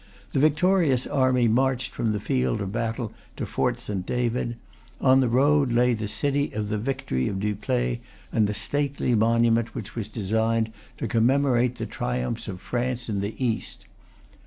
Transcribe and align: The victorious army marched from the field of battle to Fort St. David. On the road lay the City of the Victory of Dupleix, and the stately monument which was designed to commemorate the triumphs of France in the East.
The 0.31 0.39
victorious 0.39 1.05
army 1.05 1.47
marched 1.47 1.91
from 1.91 2.11
the 2.11 2.19
field 2.19 2.59
of 2.59 2.71
battle 2.71 3.13
to 3.35 3.45
Fort 3.45 3.79
St. 3.79 4.03
David. 4.03 4.55
On 4.99 5.19
the 5.19 5.29
road 5.29 5.71
lay 5.71 5.93
the 5.93 6.07
City 6.07 6.51
of 6.53 6.69
the 6.69 6.79
Victory 6.79 7.27
of 7.27 7.39
Dupleix, 7.39 7.99
and 8.31 8.47
the 8.47 8.55
stately 8.55 9.13
monument 9.13 9.75
which 9.75 9.93
was 9.95 10.09
designed 10.09 10.73
to 10.97 11.07
commemorate 11.07 11.75
the 11.77 11.85
triumphs 11.85 12.47
of 12.47 12.61
France 12.61 13.09
in 13.09 13.19
the 13.21 13.35
East. 13.37 13.85